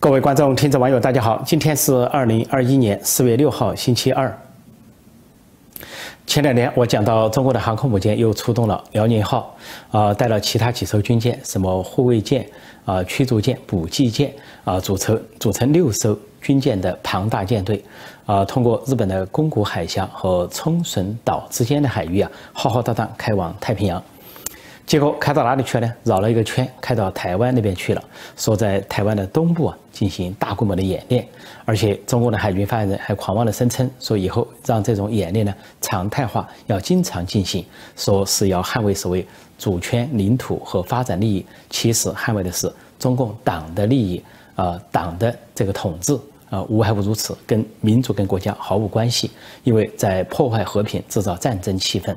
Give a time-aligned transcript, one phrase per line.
[0.00, 1.42] 各位观众、听众、网友，大家好！
[1.44, 4.34] 今天是二零二一年四月六号，星期二。
[6.26, 9.54] 前两天我讲到，中国的航空母舰又出动了辽宁号，
[9.90, 12.48] 啊，带了其他几艘军舰，什么护卫舰、
[12.86, 14.32] 啊驱逐舰、补给舰，
[14.64, 17.84] 啊，组成组成六艘军舰的庞大舰队，
[18.24, 24.02] 啊，通过日本的宫古海峡和冲绳岛之间的海域啊，浩浩荡荡开往太平洋。
[24.90, 25.94] 结果开到哪里去了呢？
[26.02, 28.02] 绕了一个圈，开到台湾那边去了。
[28.36, 31.24] 说在台湾的东部啊进行大规模的演练，
[31.64, 39.24] 而且中国的海军发言人还狂妄的声称，说以后让这种演练呢常态化，要经常进行，说是要捍卫所谓
[39.56, 41.46] 主权、领土和发展利益。
[41.68, 42.68] 其实捍卫的是
[42.98, 44.20] 中共党的利益，
[44.56, 46.18] 啊，党的这个统治
[46.50, 49.30] 啊，无外乎如此，跟民族跟国家毫无关系，
[49.62, 52.12] 因为在破坏和平，制造战争气氛。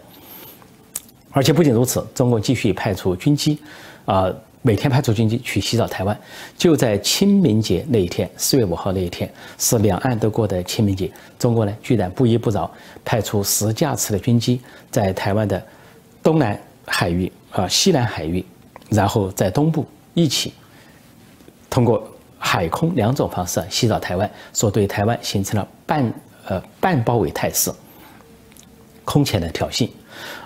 [1.34, 3.58] 而且不仅如此，中共继续派出军机，
[4.05, 6.18] 啊，每天派出军机去袭扰台湾。
[6.55, 12.72] 就在清明节那一天，四月五号那一天，是两岸都过的清明节，中国呢居然不依不饶，
[13.04, 15.62] 派出十架次的军机在台湾的
[16.22, 18.46] 东南海域啊、西南海域，
[18.90, 20.54] 然后在东部一起
[21.68, 22.07] 通过
[22.38, 26.13] 海空两种方式袭扰台湾，说对台湾形成了半
[26.46, 27.72] 呃半包围态势，
[29.04, 29.90] 空前的挑衅。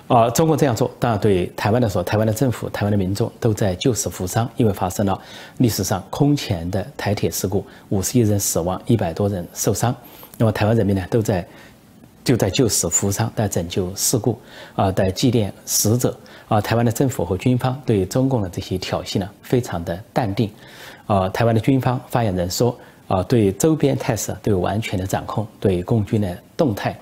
[0.08, 5.20] 啊，中国这样做，当然对台湾来说，台湾的政府、台湾的民众都在救死扶伤，因为发生了
[5.58, 9.94] 历史上空前的台铁事故，五十一人死亡，一百多人受伤。
[10.38, 11.46] 那么台湾人民呢，都在
[12.24, 14.40] 就在救死扶伤，在拯救事故
[14.76, 16.62] 啊，在祭奠死者啊。
[16.62, 20.50] 台湾的政府和军方对中共的这些挑衅呢，非常的淡定。
[21.06, 22.74] 啊，台湾的军方发言人说
[23.10, 26.98] 啊，对周边态势都有完全的掌控，对共军的动态。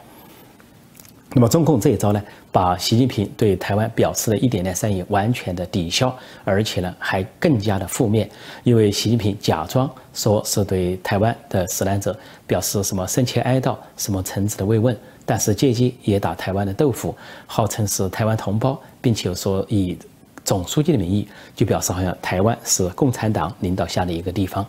[1.37, 8.29] 那么中共这一招呢，把习近平对台湾表示的一点点善意完全的抵消，而且呢还更加的负面，
[8.63, 17.13] 因为习近平假装说是对台湾的死难者表示什么深切哀悼，什么诚挚的慰问，但是借机也打台湾的豆腐，
[17.45, 19.97] 号称是台湾同胞，并且说以
[20.45, 24.65] 总书记的名义就表示好像台湾是共产党领导下的一个地方。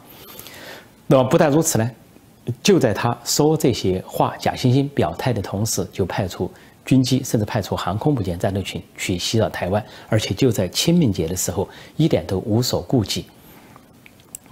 [1.07, 1.89] 那么不但如此呢？
[2.63, 6.51] 就在他说这些话、假惺惺表态的同时，就派出
[6.85, 13.27] 军机，甚至派出航空母舰战斗群去袭扰台湾，而且就在清明节的时候，一点都无所顾忌，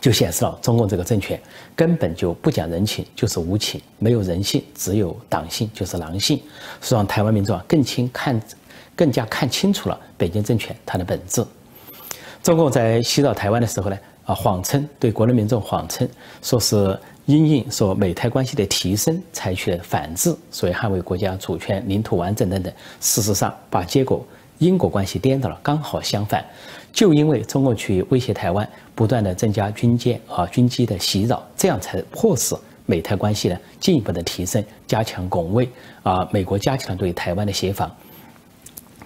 [0.00, 1.40] 就显示了中共这个政权
[1.76, 6.42] 根本就不讲人情，就是无情，没有人性，只有党性，就是狼性，
[6.80, 8.40] 是让台湾民众啊更清看，
[8.96, 11.44] 更加看清楚了北京政权它的本质。
[12.42, 16.08] 中共在袭扰台湾的时候呢，啊，谎称对国内民众谎称
[16.42, 16.98] 说是。
[17.26, 22.70] 因应说美台关系的提升，采取了反制，所以捍卫国家主权、领土完整等等。
[23.00, 24.22] 事实上，把结果
[24.58, 26.44] 因果关系颠倒了，刚好相反。
[26.92, 32.54] 就因为中共去威胁台湾，不断的增加军舰和军机的袭扰，这样才迫使
[32.84, 35.66] 美台关系呢进一步的提升，加强拱卫
[36.02, 36.28] 啊。
[36.30, 37.90] 美国加强对台湾的协防。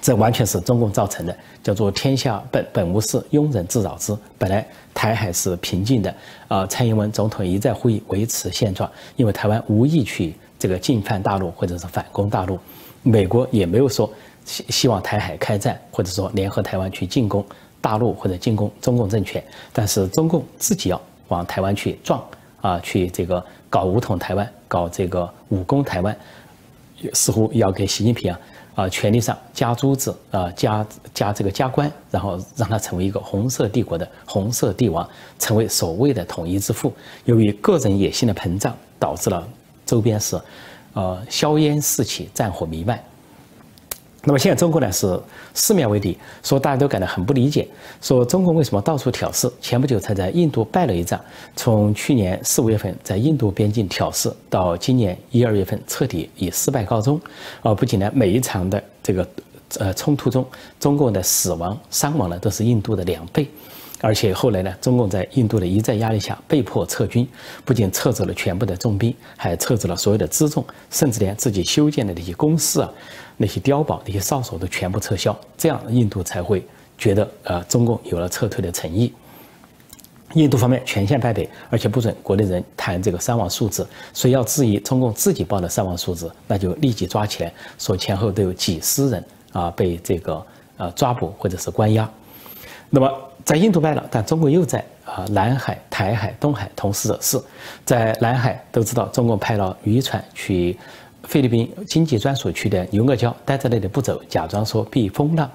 [0.01, 4.17] 这完全是中共造成的，叫做“天下本本无事，庸人自扰之”。
[4.39, 6.15] 本来台海是平静的，
[6.47, 12.59] 啊，蔡英文总统一再呼吁维持现状，因为台湾无意去这个进犯大陆或者是反攻大陆，
[13.03, 14.09] 美国也没有说
[14.45, 17.45] 希希望台海开战，或者说联合台湾去进攻
[17.81, 19.43] 大陆或者进攻中共政权，
[19.73, 22.25] 但是中共自己要往台湾去撞，
[22.61, 26.17] 啊，去这个搞武统台湾，搞这个武攻台湾，
[27.13, 28.41] 似乎要给习近平啊。
[28.79, 36.95] 啊，权力上加珠子啊，加加这个加官，然后让他成为一个红色帝国的红色帝王，成为所谓的统一之父。
[37.25, 39.45] 由于个人野心的膨胀，导致了
[39.85, 40.41] 周边是，
[40.93, 43.03] 呃，硝烟四起，战火弥漫。
[44.25, 45.19] 那么现在中国呢是
[45.55, 47.67] 四面为敌，说大家都感到很不理解，
[48.03, 49.51] 说中国为什么到处挑事？
[49.61, 51.19] 前不久才在印度败了一仗，
[51.55, 57.19] 从去年四五月份在印度边境挑事，到今年一二月份彻底以失败告终。
[57.63, 59.27] 而，不仅呢每一场的这个
[59.79, 60.45] 呃冲突中，
[60.81, 63.49] 中共的死亡伤亡呢都是印度的两倍。
[64.01, 67.29] 而且后来呢，中共在印度的一再压力下被迫撤军，
[67.65, 72.89] 不仅撤走了全部的重兵，还撤走了所有的辎重，甚至连自己修建的那些工事啊、
[73.37, 75.37] 那些碉堡、那些哨所都全部撤销。
[75.57, 76.65] 这样，印度才会
[76.97, 79.13] 觉得呃，中共有了撤退的诚意。
[80.35, 90.47] 印度方面全线败北，而且不准国内人谈这个伤亡数字，所以要质疑中共自己报的伤亡数字，那就立即抓起来，说前后都有几十人啊被这个
[90.77, 92.09] 呃抓捕或者是关押。
[92.91, 93.11] 那么。
[93.49, 97.43] 在印度败了，但中国又在啊南海、台海、东海同时惹事。
[97.83, 100.79] 在南海都知道，中国派了渔船去
[101.23, 105.51] 菲律宾经济专属区的牛轭礁，待在那里不走，假装说避风浪。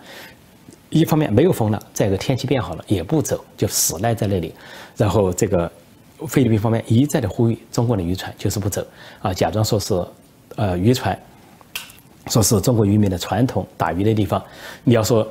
[0.89, 4.55] 一方面没有风浪，再一个天气变好了也不走，就死赖在那里。
[4.97, 5.71] 然后这个
[6.27, 8.83] 菲律宾方面一再的呼吁中国的渔船就是不走
[9.21, 10.03] 啊，假装说是
[10.55, 11.15] 呃渔船，
[12.25, 14.43] 说是中国渔民的传统打鱼的地方。
[14.83, 15.27] 你要说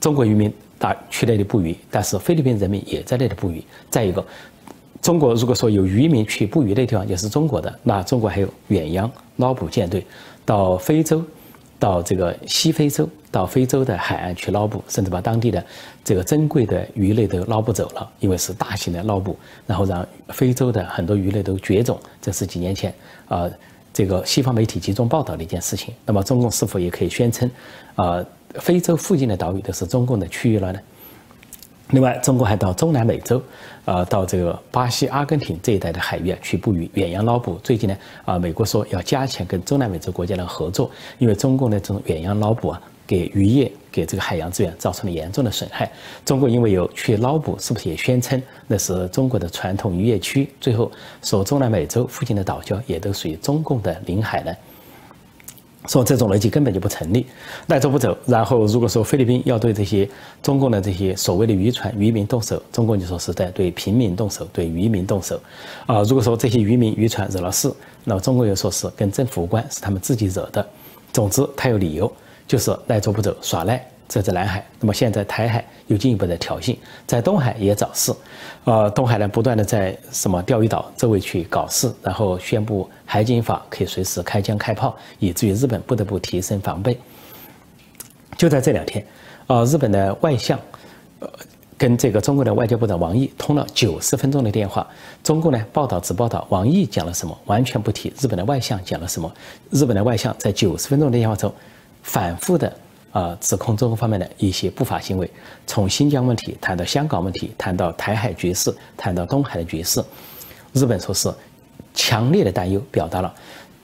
[0.00, 3.62] 中国渔民打去那里捕鱼，但是菲律宾人民也在那里捕鱼。
[3.88, 4.26] 再一个，
[5.00, 10.04] 中国如果说有渔民去捕鱼的地方也是中国的，那中国还有远洋捞捕舰队
[10.44, 11.22] 到非洲。
[11.78, 15.64] 到这个西非洲，到非洲的海岸去捞捕，甚至把当地的
[16.04, 19.34] 这个珍贵的鱼类都捞不走了，因为是大型的捞捕，
[19.66, 21.98] 然后让非洲的很多鱼类都绝种。
[22.20, 22.92] 这是几年前
[23.28, 23.48] 啊，
[23.92, 25.94] 这个西方媒体集中报道的一件事情。
[26.04, 27.50] 那么中共是否也可以宣称，
[27.94, 30.78] 啊，非洲附近的岛屿都是中共的区域了呢？
[31.90, 33.42] 另外，中国还到中南美洲，
[33.84, 37.56] 呃，到这个巴西、阿根廷这一带的海域去捕鱼、远洋捞捕。
[37.64, 40.88] 最近呢，啊，美国说要加强跟中南美洲国家的合作，
[41.18, 45.90] 因为中共的这种远洋捞捕啊，给渔业、给这个海洋资源造成了严重的损害。
[46.24, 50.48] 中国因为有去捞捕，是不是也宣称那是中国的传统渔业区？
[50.60, 50.88] 最后
[51.20, 54.54] 说中南美洲附近的岛礁也都属于中共的领海呢？
[55.88, 57.26] 说这种逻辑根本就不成立，
[57.66, 58.16] 赖着不走。
[58.26, 60.08] 然后如果说菲律宾要对这些
[60.40, 65.40] 中共的这些所谓的渔船渔民动手，中共就说是在对平民动手，对渔民动手。
[65.86, 67.72] 啊，如果说这些渔民渔船惹了事，
[68.04, 70.64] 那么中国又说是跟政府无关，是他们自己惹的。
[71.12, 72.12] 总之，他有理由，
[72.50, 73.80] 就是赖着不走，耍赖。
[74.08, 76.76] 这在南海，那么现在台海又进一步的挑衅，
[77.06, 78.12] 在东海也找事，
[78.64, 86.98] 呃，东海呢不断的在什么钓鱼岛周围去搞事，然后宣布海警法可以随时开枪开炮，以至于日本不得不提升防备。
[88.36, 89.06] 就在这两天，
[89.46, 90.58] 呃，日本的外相，
[91.20, 91.30] 呃，
[91.78, 94.84] 跟这个中国的外交部长王毅通了九十分钟的电话，
[95.22, 99.32] 中共呢报道只报道王毅讲了什么，完全不提日本的外相讲了什么。
[99.70, 101.54] 日本的外相在九十分钟的电话中，
[102.02, 102.72] 反复的。
[103.12, 105.28] 啊，指控中国方面的一些不法行为，
[105.66, 110.00] 从新疆问题谈到香港问题，谈到台海局势，谈到东海的局势，
[110.72, 111.28] 日本说是
[111.92, 113.34] 强烈的担忧，表达了，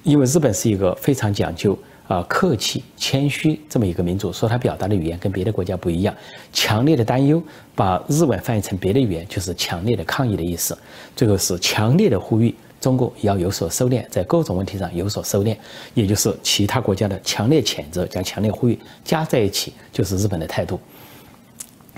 [0.05, 1.77] 因为日本是一个非常讲究
[2.07, 6.15] 啊客气谦虚这么一个民族，说他表达的语言跟别的国家不一样，
[6.53, 7.43] 强烈的担忧，
[7.75, 10.79] 把日文翻译成别的语言就是强烈的抗议的意思，
[11.17, 12.55] 最后是强烈的呼吁。
[12.87, 15.57] 中国也要有所收敛，在各种问题上有所收敛，
[15.95, 20.79] 也就是其他国家的强烈谴责加强烈呼吁加在一起，就是日本的态度。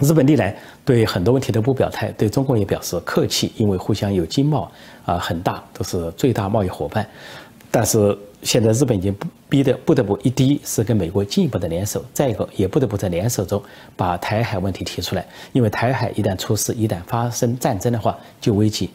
[0.00, 0.56] 日本历来
[0.87, 4.73] 对很多问题都不表态，对中国也表示客气，因为互相有经贸
[5.05, 7.06] 啊很大，都是最大贸易伙伴。
[7.70, 9.14] 但是现在日本已经
[9.46, 13.62] 逼得不得不一第一是跟美国进一步的联手，再一个也不得不在联手中
[13.94, 18.88] 把台海问题提出来，因为台海一旦出事，一旦发生战争的话，就危及。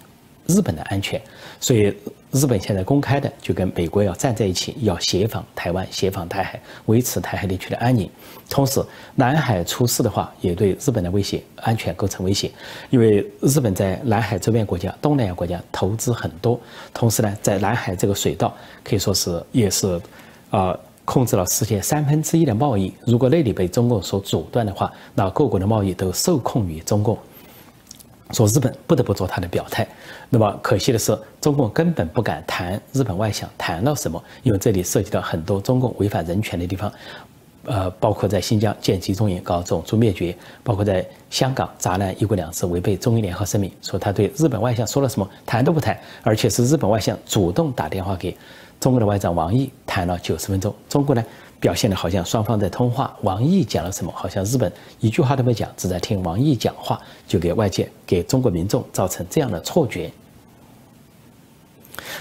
[0.45, 1.21] 日本的安全，
[1.63, 1.95] 所以
[2.31, 8.09] 日本现在公开的就跟美国要站在一起，要协防台湾、协防台海，维持台海地区的安宁。
[8.49, 8.83] 同时，
[9.15, 12.51] 南海出事的话，也对日本的威胁、安全构成威胁。
[12.89, 16.59] 因为日本在南海周边国家、东南亚国家投资很多，
[16.93, 19.97] 同时呢，在南海这个水道可以说是也是，
[20.49, 22.93] 啊，控制了世界三分之一的贸易。
[23.05, 27.17] 如果那里被中共所阻断的话，那各国的贸易都受控于中共。
[28.31, 29.87] 说日本不得不做他的表态，
[30.29, 36.91] 那么可惜的是，中共根本不敢谈日本外相谈了什么，因为这里涉及到很多中共违反人权的地方，
[37.65, 43.71] 呃，包括在新疆建集中营搞种族灭绝，包括在香港砸烂一国两制，违背中英联合声明。
[43.81, 48.35] 说他对日本外相说了什么，谈都不谈，而且是日本外相主动打电话给
[48.79, 51.23] 中国的外长王毅谈了九十分钟，中国呢？
[51.63, 60.11] 表现的好像双方在通话，王毅讲了什么，好像日本一句话都没讲，只在听王毅讲话，就给外界、给中国民众造成这样的错觉。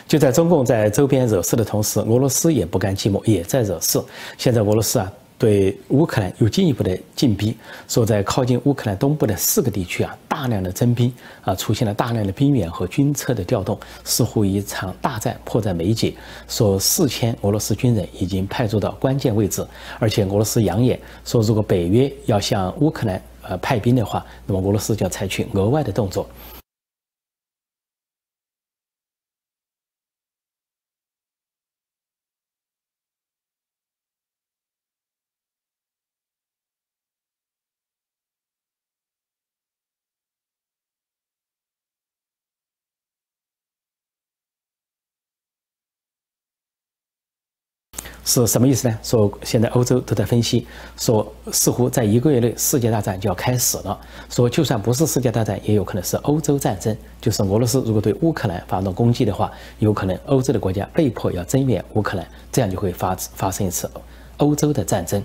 [0.07, 4.01] 就在中共在周边惹事的同时，俄罗斯也不甘寂寞，也在惹事。
[4.39, 5.13] 现在俄罗斯啊。
[5.43, 7.57] 对乌克兰有进一步的进逼，
[7.89, 16.15] 说在靠近乌克兰东部的四个地区啊，大量的增兵啊，出现了大量的兵员和军车的调动，似乎一场大战迫在眉睫。
[16.47, 19.67] 说四千俄罗斯军人已经派驻到关键位置，
[19.99, 26.25] 而且俄罗斯扬言说，如果北约要向乌克兰呃派兵的话，那么俄罗斯就要采取额外的动作。
[48.25, 48.99] 是什么意思呢？
[49.03, 53.99] 说现在欧洲都在分析，说似乎在一个月内世界大战就要开始了。
[54.31, 56.97] 说就算不是世界大战，也有可能是欧洲战争。
[57.21, 59.51] 就是俄罗斯如果对乌克兰发动攻击的话，
[59.81, 63.91] 有可能欧洲的国家被迫要增援乌克兰，这样就会发发生一次
[64.37, 65.23] 欧洲的战争。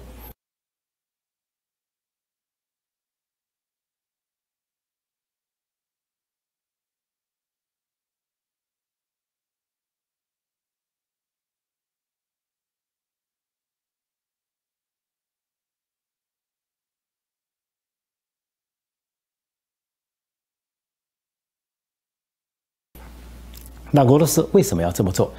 [23.91, 25.31] 那俄罗斯为什么要这么做？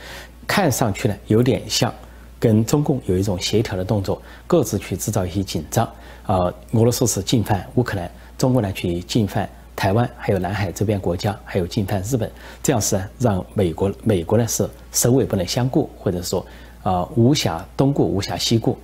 [0.47, 1.93] 看上去呢，有点像
[2.39, 5.87] 跟中共有一种协调的动作，各自去制造一些紧张。
[6.25, 12.31] 啊，俄罗斯是进犯乌克兰，中国呢去进犯台湾，还有南海周边国家，还有进犯日本，
[12.63, 16.45] 这样是让美国美国呢是首尾不能相顾，或者说
[16.83, 18.77] 啊无暇东顾无暇西顾，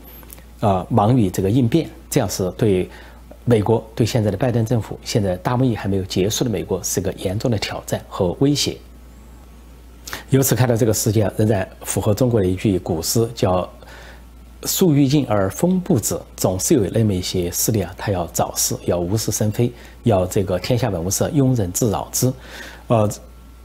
[0.61, 2.89] 啊忙于这个应变，这样是对
[3.45, 8.77] 美国对现在的拜登政府，现在大瘟疫还没有结束的美国是个严重的挑战和威胁。
[10.35, 13.71] 由此看到，这个世界仍然符合中国的一句古诗，叫
[14.67, 16.19] “树欲静而风不止”。
[16.37, 19.73] 总是有那么一些势力啊，他要找事，要无事生非，
[20.03, 22.33] 要这个天下本无事，庸人自扰之。
[22.89, 23.09] 呃。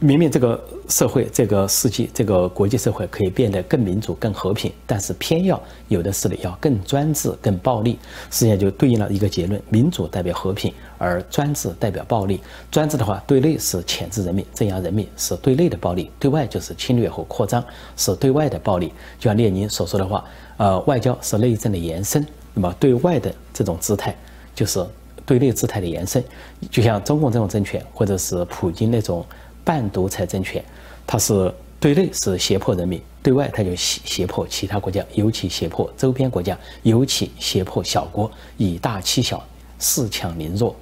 [0.01, 7.99] 明明这个社会、这个世纪、这个国际社会可以变得更民主、更和平，但是偏要有的势力要更专制、更暴力。
[8.31, 12.39] 实际上就对应了一个结论：民主代表和平，而专制代表暴力。
[12.71, 17.61] 专制的话，对内是钳制人民、镇压人民，是对内的暴力；对外就是侵略和扩张，
[17.97, 18.93] 是对外的暴力。
[19.19, 20.23] 就像列宁所说的话
[20.55, 22.25] ：“呃，外交是内政的延伸。”
[22.55, 24.15] 那么对外的这种姿态，
[24.55, 24.81] 就是
[25.25, 26.23] 对内姿态的延伸。
[26.71, 29.25] 就像中共这种政权，或者是普京那种。
[29.63, 30.63] 半独裁政权，
[31.05, 39.45] 它是对内是胁迫人民，对外它就胁胁迫其他国家，尤其胁迫周边国家，尤其胁迫小国，以大欺小，
[39.79, 40.75] 恃强凌弱。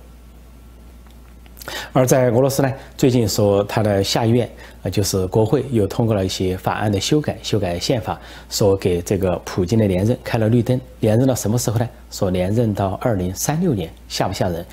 [1.91, 4.49] 而在俄罗斯呢，最近说他的下议院
[4.83, 8.17] 啊，就是国会又通过了一些法案的修改，修改宪法，
[8.49, 11.89] 说给这个普京的连任开了绿灯，连任到什么时候呢？
[12.09, 14.65] 说连任到二零三六年，吓不吓人？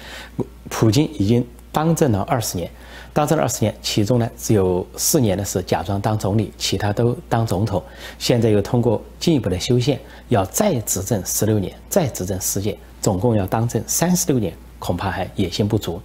[0.71, 2.71] 普京已经当政了二十年。
[3.15, 7.81] 当政了二十年，其中呢只有四年呢是假装当总理，其他都当总统。
[8.19, 16.03] 现在又通过进一步的修宪，要再执政十六年，再执政十届，总共要当政三十六年，恐怕还野心不足。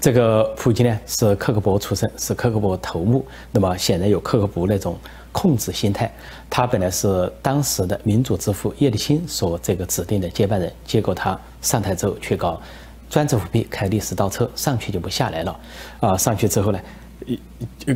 [0.00, 3.22] 这个普京呢是克格勃出身，是克格勃头目，
[3.52, 4.96] 那么显然有克格勃那种
[5.32, 6.10] 控制心态。
[6.48, 12.58] 他本来是当时的民主之父叶利钦所这个指定的接班人，结果他上台之后却搞。
[13.14, 15.56] 专制舞弊，开历史倒车，上去就不下来了，
[16.00, 16.80] 啊，上去之后呢，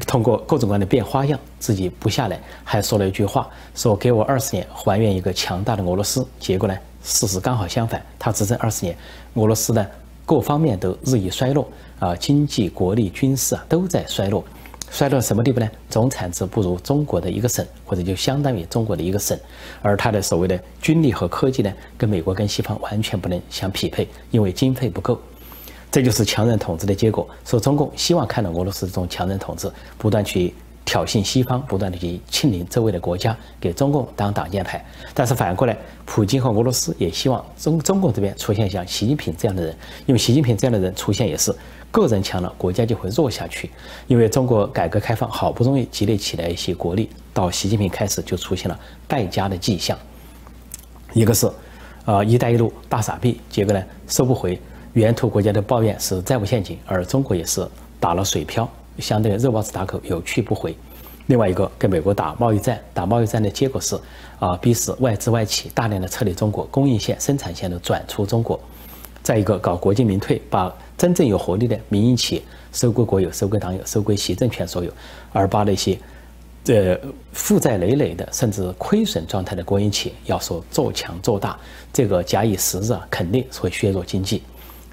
[0.07, 6.25] 通过各种各样的变花样，自己不下来，还说了一句话，说给我二十年，还原一个强大的俄罗斯。
[6.39, 8.97] 结果呢，事实刚好相反，他执政二十年，
[9.35, 9.85] 俄罗斯呢
[10.25, 14.45] 各方面都日益衰落，啊，经济、国力、军事啊都在衰落。
[14.91, 15.71] 衰到什么地步呢？
[15.89, 19.39] 总产值不如中国的一个省，或者就相当于中国的一个省，
[19.83, 25.21] 而它的所谓的军力和科技呢，跟美国跟西方完全不能相匹配，因为经费不够。
[25.91, 27.27] 这就是强人统治的结果。
[27.45, 30.53] 说中共希望看到俄罗斯这种强人统治，不断去
[30.89, 34.83] 挑衅西方，不断的去亲临周围的国家，给中共当挡箭牌。
[35.13, 35.77] 但是反过来，
[36.07, 39.77] 普京和俄罗斯也希望中中共这边出现像习近平这样的人，
[40.07, 41.55] 因为习近平这样的人出现也是。
[41.91, 43.71] 个人强了，国家就会弱下去。
[44.07, 49.99] 因为中国改革开放好不容易积累起来一些国力，到习近平开始就出现了败家的迹象。
[51.13, 51.51] 一个是，
[52.07, 54.59] 呃，“一带一路”大傻逼，结果呢收不回，
[54.95, 57.67] 沿途国家的抱怨是债务陷阱，而中国也是
[58.01, 58.67] 打了水漂，
[58.99, 60.77] 相当于肉包子打口，有去不回。
[61.27, 63.99] 另外一个跟美国打贸易战，打贸易战的结果是，
[64.39, 68.59] 啊，逼使外资外企大量的撤离中国，供应线、生产线都转出中国。
[69.23, 74.91] 再一个搞国进民退，把真正有活力的民营企业收归国有、收归党有、收归习政权所有，
[75.33, 75.99] 而把那些
[76.67, 76.99] 呃
[77.33, 81.59] 负债累累的甚至亏损状态的国营企业要说做强做大，
[81.93, 84.43] 这个假以时日啊，肯定是会削弱经济。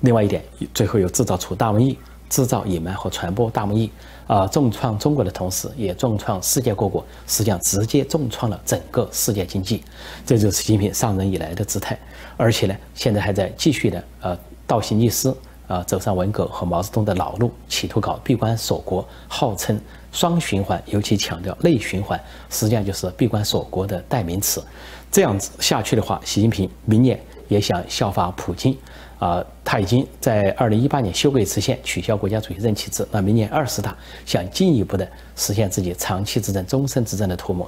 [0.01, 0.43] 另外一点，
[0.73, 1.97] 最后又制造出大瘟疫，
[2.29, 3.91] 制造隐瞒和传播大瘟疫
[4.27, 9.83] 啊，重创中国的同时，也重创世界各国，实际上直接重创了整个世界经济。
[10.25, 11.97] 这就是习近平上任以来的姿态。
[12.37, 15.33] 而且呢，现在还在继续的呃倒行逆施
[15.67, 19.79] 啊，走上文革和毛泽东的老路，企图搞闭关锁国，号称
[20.11, 24.63] 双循环，尤其强调内循环，实际上就是闭关锁国的代名词。
[25.11, 28.77] 这样子下去的话，习近平明年也想效法普京
[29.19, 33.95] 啊，他已经在二零一八年修改一次宪，取消国家主席任期制，那明年二十大
[34.25, 37.67] 想进一步的实现自己长期执政、终身执政的图谋。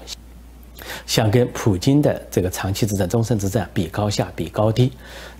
[1.06, 4.92] 想跟普京的这个长期执政、终身执政比高下、比高低，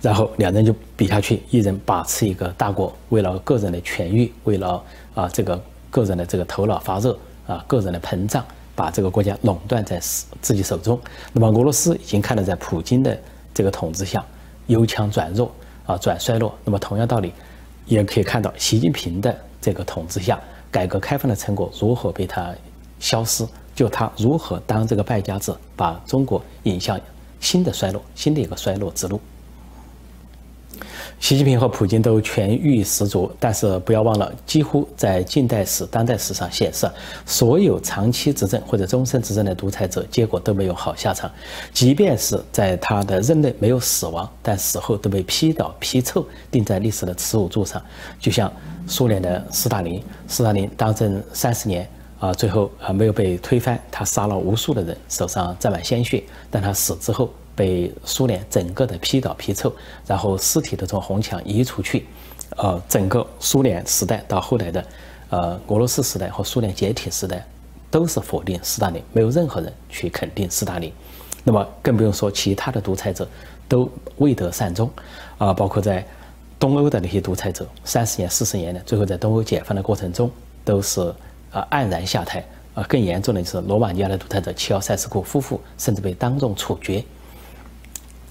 [0.02, 4.82] 然后两人就比下去，一人把持一个大国，为了个人的权益，为了
[5.14, 9.98] 啊这个个人的这个头脑发热啊，个人的膨胀，把这个国家垄断在
[10.42, 10.98] 自己手中。
[11.32, 13.18] 那么俄罗斯已经看到，在普京的
[13.54, 14.24] 这个统治下，
[14.66, 15.50] 由强转弱
[15.88, 16.54] 啊，转衰落。
[16.64, 17.32] 那么同样道理，
[17.86, 20.38] 也可以看到习近平的这个统治下，
[20.70, 22.54] 改革开放的成果如何被他
[23.00, 23.48] 消失。
[23.74, 27.00] 就他如何当这个败家子，把中国引向
[27.40, 29.20] 新的衰落，新的一个衰落之路。
[31.20, 36.88] 习近平和普京都权欲十足，但是不要忘了，几乎在近代史、当代史上显示，
[37.26, 41.30] 所有长期执政或者终身执政的独裁者，结果都没有好下场。
[41.72, 47.82] 即便是在他的任内没有死亡，但死后都被批倒、批臭，钉在历史的耻辱柱上。
[48.20, 48.50] 就像
[48.86, 51.88] 苏联的斯大林，斯大林当政三十年。
[52.20, 56.20] 啊，最后啊没有被推翻，他杀了无数的人，手上沾满鲜血。
[56.50, 59.74] 但他死之后，被苏联整个的批倒批臭，
[60.06, 62.06] 然后尸体都从红墙移出去。
[62.56, 64.84] 呃，整个苏联时代到后来的，
[65.30, 67.44] 呃，俄罗斯时代和苏联解体时代，
[67.90, 70.92] 都是否定斯大林，没有任何人去肯定斯大林。
[71.42, 73.28] 那么更不用说其他的独裁者，
[73.68, 74.88] 都未得善终。
[75.36, 76.06] 啊，包括在
[76.60, 80.30] 东欧的那些独裁者，三十年、四十年的，最后在东欧解放的过程中，
[80.64, 81.12] 都是。
[81.50, 82.44] 啊，黯然下台。
[82.74, 87.02] 啊，更严重的就是罗马尼亚的独裁者齐奥塞斯库夫妇，甚至被当众处决。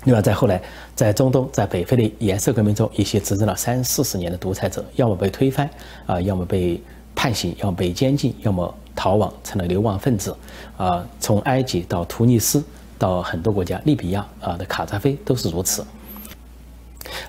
[0.04, 0.62] 另外，在后来，
[0.96, 5.70] 在中东、在北非的颜色革命中，一些执政了三四十年的独裁者，要么被推翻，
[6.06, 6.82] 啊，要么被
[7.14, 10.34] 判刑，要么被监禁，要么逃亡成了流亡分子。
[10.78, 12.64] 啊，从埃及到突尼斯，
[12.98, 15.84] 到很多国家，利比亚啊的卡扎菲都是如此。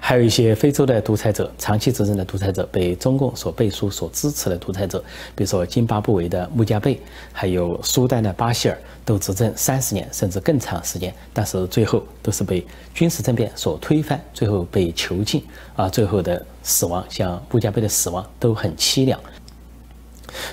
[0.01, 4.99] 还有一些非洲的独裁者，长期执政的独裁者，被中共所背书、所支持的独裁者，
[5.35, 7.01] 比如说津巴布韦的穆加贝，
[7.33, 15.45] 还有苏丹的巴希尔，都执政三十年甚至更长时间，但是最后都是被军事政变所推翻，最后被囚禁，
[15.77, 19.19] 啊，最后的死亡，像穆加贝的死亡都很凄凉。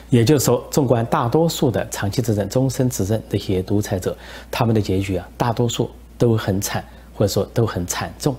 [0.09, 4.17] 也就是说，纵观大多数的长期执政、终身执政这些独裁者，
[4.49, 8.33] 他们的结局啊，大多数都很惨，或者说都很惨重。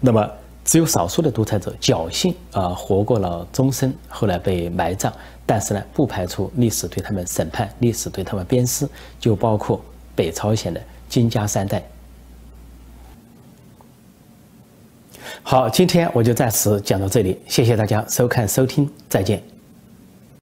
[0.00, 0.30] 那么，
[0.64, 5.12] 只有少数的独裁者侥幸啊活过了终身，后来被埋葬。
[5.44, 8.86] 但是呢，不排除历史对他们审判，历史对他们鞭尸，
[9.18, 9.80] 就包括
[10.14, 11.82] 北朝鲜的金家三代。
[15.42, 19.57] 好，今天我就暂时讲到这里，谢谢大家收看收听，再见。